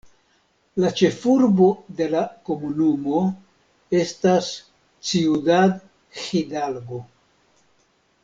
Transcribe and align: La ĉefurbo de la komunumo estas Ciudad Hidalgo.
La 0.83 0.89
ĉefurbo 0.99 1.67
de 1.99 2.07
la 2.13 2.21
komunumo 2.47 3.21
estas 3.99 4.49
Ciudad 5.11 5.77
Hidalgo. 6.23 7.03